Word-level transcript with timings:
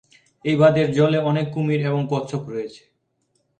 এই 0.45 0.55
বাঁধের 0.55 0.87
জলে 0.93 1.19
অনেক 1.21 1.45
কুমির 1.53 1.81
এবং 1.81 2.01
কচ্ছপ 2.11 2.43
রয়েছে। 2.47 2.83